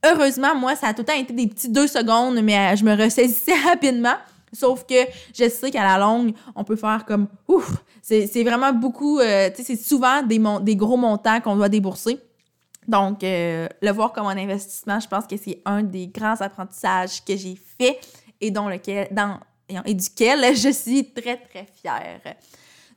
Heureusement, 0.05 0.55
moi, 0.55 0.75
ça 0.77 0.87
a 0.87 0.93
tout 0.93 1.01
le 1.01 1.05
temps 1.05 1.19
été 1.19 1.33
des 1.33 1.47
petits 1.47 1.69
deux 1.69 1.87
secondes, 1.87 2.39
mais 2.41 2.77
je 2.77 2.85
me 2.85 2.95
ressaisissais 2.95 3.55
rapidement. 3.65 4.15
Sauf 4.53 4.85
que 4.85 4.95
je 5.37 5.49
sais 5.49 5.71
qu'à 5.71 5.83
la 5.83 5.97
longue, 5.97 6.33
on 6.55 6.63
peut 6.63 6.75
faire 6.75 7.05
comme 7.05 7.27
ouf, 7.47 7.77
c'est 8.01 8.43
vraiment 8.43 8.73
beaucoup, 8.73 9.19
euh, 9.19 9.49
tu 9.49 9.63
sais, 9.63 9.75
c'est 9.75 9.83
souvent 9.83 10.23
des, 10.23 10.41
des 10.61 10.75
gros 10.75 10.97
montants 10.97 11.39
qu'on 11.39 11.55
doit 11.55 11.69
débourser. 11.69 12.19
Donc, 12.87 13.23
euh, 13.23 13.67
le 13.81 13.91
voir 13.91 14.11
comme 14.11 14.27
un 14.27 14.37
investissement, 14.37 14.99
je 14.99 15.07
pense 15.07 15.27
que 15.27 15.37
c'est 15.37 15.61
un 15.65 15.83
des 15.83 16.07
grands 16.07 16.35
apprentissages 16.39 17.23
que 17.23 17.37
j'ai 17.37 17.55
fait 17.55 17.99
et, 18.41 18.51
dont 18.51 18.67
lequel, 18.67 19.07
dans, 19.11 19.39
et 19.85 19.93
duquel 19.93 20.55
je 20.55 20.69
suis 20.69 21.11
très, 21.13 21.37
très 21.37 21.67
fière. 21.81 22.19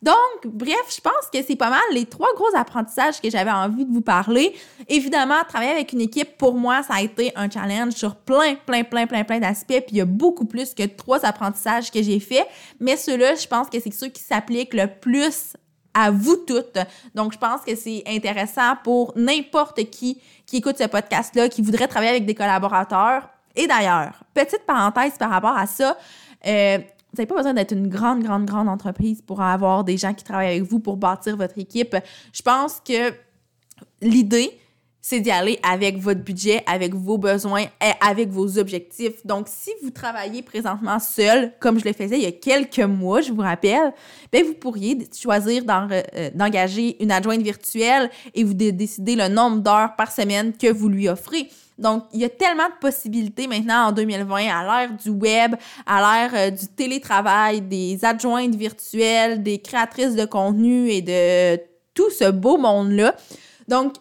Donc, 0.05 0.45
bref, 0.45 0.95
je 0.95 1.01
pense 1.01 1.31
que 1.33 1.43
c'est 1.43 1.57
pas 1.57 1.71
mal 1.71 1.81
les 1.93 2.05
trois 2.05 2.29
gros 2.35 2.55
apprentissages 2.55 3.23
que 3.23 3.31
j'avais 3.31 3.51
envie 3.51 3.87
de 3.87 3.91
vous 3.91 4.03
parler. 4.03 4.55
Évidemment, 4.87 5.43
travailler 5.49 5.71
avec 5.71 5.95
une 5.95 6.03
équipe, 6.03 6.37
pour 6.37 6.53
moi, 6.57 6.83
ça 6.83 6.97
a 6.97 7.01
été 7.01 7.33
un 7.37 7.49
challenge 7.49 7.95
sur 7.95 8.15
plein, 8.17 8.55
plein, 8.67 8.85
plein, 8.85 9.07
plein, 9.07 9.25
plein 9.25 9.39
d'aspects. 9.39 9.69
Puis 9.69 9.93
il 9.93 9.97
y 9.97 10.01
a 10.03 10.05
beaucoup 10.05 10.45
plus 10.45 10.75
que 10.75 10.83
trois 10.83 11.25
apprentissages 11.25 11.91
que 11.91 12.03
j'ai 12.03 12.21
faits. 12.21 12.47
Mais 12.81 12.99
ceux-là, 12.99 13.35
je 13.35 13.47
pense 13.47 13.71
que 13.71 13.81
c'est 13.81 13.95
ceux 13.95 14.09
qui 14.09 14.23
s'appliquent 14.23 14.75
le 14.75 14.89
plus 14.89 15.55
à 15.95 16.11
vous 16.11 16.37
toutes. 16.37 16.79
Donc, 17.15 17.33
je 17.33 17.39
pense 17.39 17.63
que 17.63 17.75
c'est 17.75 18.03
intéressant 18.07 18.75
pour 18.85 19.15
n'importe 19.17 19.89
qui 19.89 20.21
qui 20.45 20.59
écoute 20.59 20.77
ce 20.77 20.85
podcast-là, 20.85 21.49
qui 21.49 21.63
voudrait 21.63 21.89
travailler 21.89 22.11
avec 22.11 22.27
des 22.27 22.35
collaborateurs 22.35 23.31
et 23.57 23.67
d'ailleurs, 23.67 24.25
petite 24.35 24.65
parenthèse 24.67 25.17
par 25.19 25.31
rapport 25.31 25.57
à 25.57 25.67
ça, 25.67 25.97
euh, 26.47 26.79
vous 26.79 27.19
n'avez 27.19 27.27
pas 27.27 27.37
besoin 27.37 27.55
d'être 27.55 27.73
une 27.73 27.89
grande, 27.89 28.23
grande, 28.25 28.45
grande 28.45 28.69
entreprise 28.69 29.23
pour 29.23 29.41
avoir 29.41 29.85
des 29.85 29.97
gens 29.97 30.15
qui 30.15 30.25
travaillent 30.25 30.57
avec 30.57 30.63
vous 30.63 30.81
pour 30.81 30.97
bâtir 30.97 31.37
votre 31.37 31.59
équipe. 31.59 31.97
Je 32.33 32.43
pense 32.43 32.81
que 32.85 33.13
l'idée, 34.01 34.59
c'est 35.01 35.21
d'y 35.21 35.31
aller 35.31 35.61
avec 35.63 35.99
votre 35.99 36.23
budget, 36.23 36.65
avec 36.67 36.95
vos 36.95 37.19
besoins 37.19 37.65
et 37.65 37.93
avec 38.01 38.31
vos 38.31 38.59
objectifs. 38.59 39.25
Donc, 39.27 39.49
si 39.49 39.71
vous 39.83 39.91
travaillez 39.91 40.43
présentement 40.43 40.99
seul, 40.99 41.53
comme 41.61 41.79
je 41.79 41.85
le 41.85 41.93
faisais 41.93 42.17
il 42.17 42.23
y 42.23 42.27
a 42.27 42.33
quelques 42.33 42.81
mois, 42.81 43.21
je 43.21 43.31
vous 43.31 43.43
rappelle, 43.43 43.93
bien, 44.33 44.43
vous 44.43 44.55
pourriez 44.55 45.07
choisir 45.15 45.63
euh, 45.69 46.31
d'engager 46.35 47.01
une 47.03 47.13
adjointe 47.13 47.43
virtuelle 47.43 48.11
et 48.35 48.45
vous 48.45 48.55
décider 48.55 49.15
le 49.15 49.29
nombre 49.29 49.59
d'heures 49.59 49.95
par 49.95 50.11
semaine 50.11 50.57
que 50.57 50.73
vous 50.73 50.89
lui 50.89 51.07
offrez. 51.07 51.51
Donc, 51.77 52.05
il 52.13 52.21
y 52.21 52.25
a 52.25 52.29
tellement 52.29 52.69
de 52.69 52.79
possibilités 52.81 53.47
maintenant 53.47 53.89
en 53.89 53.93
2020 53.93 54.37
à 54.49 54.63
l'ère 54.63 54.97
du 54.97 55.11
web, 55.11 55.57
à 55.87 56.01
l'ère 56.01 56.31
euh, 56.35 56.51
du 56.51 56.69
télétravail, 56.69 57.61
des 57.63 58.05
adjointes 58.05 58.55
virtuelles, 58.55 59.43
des 59.43 59.59
créatrices 59.59 60.15
de 60.15 60.25
contenu 60.25 60.89
et 60.89 61.03
de 61.03 61.61
tout 61.93 62.11
ce 62.11 62.31
beau 62.31 62.59
monde-là. 62.59 63.15
Donc, 63.67 63.95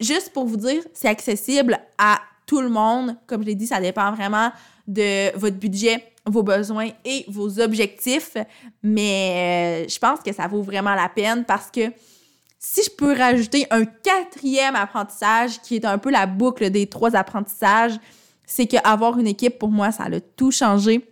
juste 0.00 0.32
pour 0.32 0.46
vous 0.46 0.56
dire, 0.56 0.82
c'est 0.92 1.08
accessible 1.08 1.78
à 1.98 2.20
tout 2.46 2.60
le 2.60 2.68
monde. 2.68 3.16
Comme 3.26 3.42
je 3.42 3.48
l'ai 3.48 3.54
dit, 3.54 3.66
ça 3.66 3.80
dépend 3.80 4.12
vraiment 4.12 4.50
de 4.86 5.36
votre 5.36 5.56
budget, 5.56 6.12
vos 6.24 6.42
besoins 6.42 6.90
et 7.04 7.24
vos 7.28 7.60
objectifs. 7.60 8.36
Mais 8.82 9.84
euh, 9.84 9.88
je 9.88 9.98
pense 9.98 10.20
que 10.20 10.32
ça 10.32 10.46
vaut 10.46 10.62
vraiment 10.62 10.94
la 10.94 11.08
peine 11.08 11.44
parce 11.44 11.70
que 11.70 11.92
si 12.58 12.82
je 12.82 12.90
peux 12.90 13.16
rajouter 13.16 13.66
un 13.70 13.84
quatrième 13.84 14.74
apprentissage 14.74 15.60
qui 15.62 15.76
est 15.76 15.84
un 15.84 15.98
peu 15.98 16.10
la 16.10 16.26
boucle 16.26 16.70
des 16.70 16.86
trois 16.88 17.14
apprentissages, 17.14 17.98
c'est 18.46 18.66
qu'avoir 18.66 19.18
une 19.18 19.26
équipe, 19.28 19.58
pour 19.58 19.70
moi, 19.70 19.92
ça 19.92 20.04
a 20.04 20.20
tout 20.20 20.50
changé. 20.50 21.08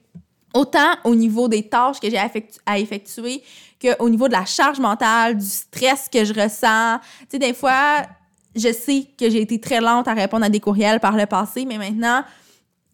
Autant 0.54 0.94
au 1.04 1.14
niveau 1.14 1.48
des 1.48 1.68
tâches 1.68 2.00
que 2.00 2.08
j'ai 2.08 2.18
à 2.64 2.78
effectuer 2.78 3.42
qu'au 3.80 4.08
niveau 4.08 4.26
de 4.26 4.32
la 4.32 4.46
charge 4.46 4.80
mentale, 4.80 5.36
du 5.36 5.44
stress 5.44 6.08
que 6.10 6.24
je 6.24 6.32
ressens. 6.32 6.98
Tu 7.20 7.26
sais, 7.32 7.38
des 7.38 7.52
fois, 7.52 8.02
je 8.54 8.72
sais 8.72 9.06
que 9.18 9.28
j'ai 9.28 9.42
été 9.42 9.60
très 9.60 9.80
lente 9.80 10.08
à 10.08 10.14
répondre 10.14 10.46
à 10.46 10.48
des 10.48 10.60
courriels 10.60 10.98
par 10.98 11.14
le 11.14 11.26
passé, 11.26 11.66
mais 11.66 11.76
maintenant, 11.76 12.24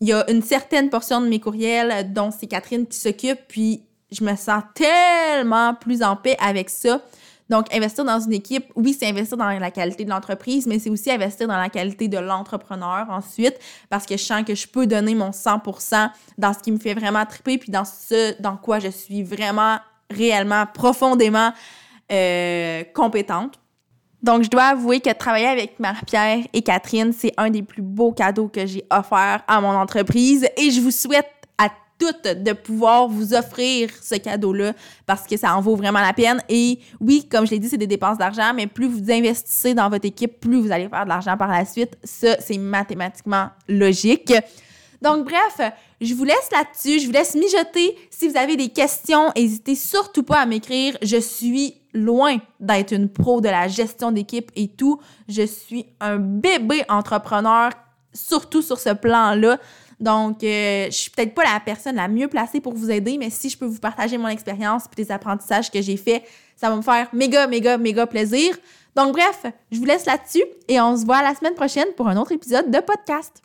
il 0.01 0.09
y 0.09 0.13
a 0.13 0.29
une 0.29 0.43
certaine 0.43 0.91
portion 0.91 1.21
de 1.21 1.29
mes 1.29 1.39
courriels 1.39 2.13
dont 2.13 2.33
c'est 2.37 2.49
Catherine 2.49 2.85
qui 2.87 2.99
s'occupe, 2.99 3.39
puis 3.47 3.85
je 4.11 4.25
me 4.25 4.35
sens 4.35 4.65
tellement 4.75 5.75
plus 5.75 6.03
en 6.03 6.17
paix 6.17 6.37
avec 6.41 6.69
ça. 6.69 7.01
Donc, 7.53 7.67
investir 7.75 8.07
dans 8.07 8.19
une 8.19 8.33
équipe, 8.33 8.73
oui, 8.77 8.97
c'est 8.99 9.07
investir 9.07 9.37
dans 9.37 9.47
la 9.47 9.71
qualité 9.71 10.07
de 10.07 10.09
l'entreprise, 10.09 10.67
mais 10.67 10.79
c'est 10.79 10.89
aussi 10.89 11.11
investir 11.11 11.47
dans 11.47 11.59
la 11.59 11.69
qualité 11.69 12.09
de 12.09 12.17
l'entrepreneur 12.17 13.05
ensuite, 13.11 13.59
parce 13.91 14.07
que 14.07 14.17
je 14.17 14.23
sens 14.23 14.43
que 14.43 14.55
je 14.55 14.67
peux 14.67 14.87
donner 14.87 15.15
mon 15.15 15.33
100% 15.33 16.09
dans 16.39 16.55
ce 16.55 16.61
qui 16.61 16.73
me 16.73 16.79
fait 16.79 16.95
vraiment 16.95 17.27
triper, 17.27 17.59
puis 17.59 17.71
dans 17.71 17.85
ce 17.85 18.41
dans 18.41 18.57
quoi 18.57 18.79
je 18.79 18.89
suis 18.89 19.23
vraiment, 19.23 19.77
réellement, 20.09 20.65
profondément 20.65 21.53
euh, 22.11 22.85
compétente. 22.95 23.61
Donc, 24.23 24.45
je 24.45 24.49
dois 24.49 24.69
avouer 24.69 25.01
que 25.01 25.13
travailler 25.13 25.49
avec 25.49 25.79
Marie-Pierre 25.79 26.47
et 26.55 26.63
Catherine, 26.63 27.13
c'est 27.13 27.35
un 27.37 27.51
des 27.51 27.63
plus 27.63 27.83
beaux 27.83 28.13
cadeaux 28.13 28.49
que 28.49 28.65
j'ai 28.65 28.87
offert 28.91 29.43
à 29.47 29.61
mon 29.61 29.77
entreprise 29.77 30.49
et 30.57 30.71
je 30.71 30.81
vous 30.81 30.91
souhaite 30.91 31.29
de 32.11 32.53
pouvoir 32.53 33.09
vous 33.09 33.35
offrir 33.35 33.91
ce 34.03 34.17
cadeau-là 34.17 34.73
parce 35.07 35.27
que 35.27 35.37
ça 35.37 35.57
en 35.57 35.61
vaut 35.61 35.77
vraiment 35.77 36.01
la 36.01 36.13
peine. 36.13 36.43
Et 36.49 36.79
oui, 37.01 37.27
comme 37.31 37.47
je 37.47 37.53
l'ai 37.53 37.59
dit, 37.59 37.69
c'est 37.69 37.79
des 37.79 37.87
dépenses 37.87 38.19
d'argent, 38.19 38.53
mais 38.55 38.67
plus 38.67 38.87
vous 38.87 39.11
investissez 39.11 39.75
dans 39.75 39.89
votre 39.89 40.07
équipe, 40.07 40.41
plus 40.41 40.61
vous 40.61 40.73
allez 40.73 40.89
faire 40.89 41.05
de 41.05 41.09
l'argent 41.09 41.37
par 41.37 41.49
la 41.49 41.65
suite. 41.65 41.97
Ça, 42.03 42.37
c'est 42.41 42.59
mathématiquement 42.59 43.49
logique. 43.69 44.33
Donc, 45.03 45.25
bref, 45.25 45.73
je 46.01 46.15
vous 46.15 46.25
laisse 46.25 46.49
là-dessus. 46.53 47.01
Je 47.01 47.07
vous 47.07 47.13
laisse 47.13 47.35
mijoter. 47.35 47.97
Si 48.09 48.29
vous 48.29 48.37
avez 48.37 48.57
des 48.57 48.69
questions, 48.69 49.33
n'hésitez 49.37 49.75
surtout 49.75 50.23
pas 50.23 50.41
à 50.41 50.47
m'écrire. 50.47 50.97
Je 51.03 51.17
suis 51.17 51.75
loin 51.93 52.37
d'être 52.61 52.93
une 52.93 53.09
pro 53.09 53.41
de 53.41 53.49
la 53.49 53.67
gestion 53.67 54.13
d'équipe 54.13 54.51
et 54.55 54.69
tout. 54.69 55.01
Je 55.29 55.43
suis 55.43 55.87
un 56.01 56.19
bébé 56.19 56.85
entrepreneur, 56.89 57.71
surtout 58.15 58.63
sur 58.63 58.79
ce 58.79 58.91
plan-là. 58.91 59.59
Donc, 60.03 60.43
euh, 60.43 60.87
je 60.87 60.97
suis 60.97 61.11
peut-être 61.11 61.33
pas 61.33 61.45
la 61.45 61.61
personne 61.61 61.95
la 61.95 62.09
mieux 62.09 62.27
placée 62.27 62.61
pour 62.61 62.75
vous 62.75 62.91
aider, 62.91 63.19
mais 63.19 63.31
si 63.31 63.49
je 63.49 63.57
peux 63.57 63.67
vous 63.67 63.79
partager 63.79 64.19
mon 64.19 64.27
expérience 64.27 64.87
et 64.87 65.01
les 65.01 65.13
apprentissages 65.13 65.71
que 65.71 65.81
j'ai 65.81 65.97
faits, 65.97 66.25
ça 66.57 66.69
va 66.69 66.75
me 66.75 66.83
faire 66.83 67.07
méga, 67.13 67.47
méga, 67.47 67.79
méga 67.79 68.05
plaisir. 68.09 68.53
Donc, 68.97 69.13
bref, 69.13 69.47
je 69.71 69.79
vous 69.79 69.85
laisse 69.85 70.05
là-dessus 70.05 70.43
et 70.67 70.81
on 70.81 70.97
se 70.97 71.07
voit 71.07 71.23
la 71.23 71.37
semaine 71.37 71.55
prochaine 71.55 71.87
pour 71.97 72.09
un 72.09 72.17
autre 72.17 72.33
épisode 72.33 72.69
de 72.69 72.81
podcast. 72.81 73.41